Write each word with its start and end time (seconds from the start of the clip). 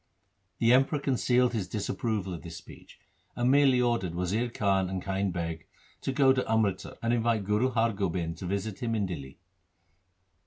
The 0.57 0.73
Emperor 0.73 0.97
concealed 0.97 1.53
his 1.53 1.67
disapproval 1.67 2.33
of 2.33 2.41
this 2.41 2.57
speech, 2.57 2.97
and 3.35 3.51
merely 3.51 3.79
ordered 3.79 4.15
Wazir 4.15 4.49
Khan 4.49 4.89
and 4.89 4.99
Kind 4.99 5.31
Beg 5.31 5.67
to 6.01 6.11
go 6.11 6.33
to 6.33 6.43
Amritsar 6.51 6.97
and 7.03 7.13
invite 7.13 7.43
Guru 7.43 7.69
Har 7.69 7.93
Gobind 7.93 8.39
to 8.39 8.47
visit 8.47 8.79
him 8.79 8.95
in 8.95 9.05
Dihli. 9.07 9.37